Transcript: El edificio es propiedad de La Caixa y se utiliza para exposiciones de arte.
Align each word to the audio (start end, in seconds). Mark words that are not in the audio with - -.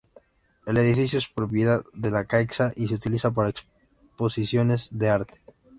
El 0.65 0.77
edificio 0.77 1.19
es 1.19 1.27
propiedad 1.27 1.83
de 1.93 2.09
La 2.09 2.25
Caixa 2.25 2.73
y 2.75 2.87
se 2.87 2.95
utiliza 2.95 3.29
para 3.29 3.49
exposiciones 3.51 4.89
de 4.91 5.09
arte. 5.11 5.39